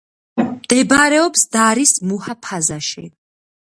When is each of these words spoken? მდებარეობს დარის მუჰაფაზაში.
მდებარეობს 0.61 1.47
დარის 1.59 1.95
მუჰაფაზაში. 2.11 3.09